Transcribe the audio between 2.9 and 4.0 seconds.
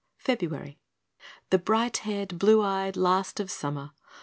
last of Summer.